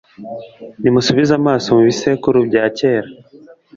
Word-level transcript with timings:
nimusubize 0.81 1.31
amaso 1.39 1.67
mu 1.75 1.81
bisekuru 1.89 2.37
bya 2.49 2.63
kera 2.77 3.09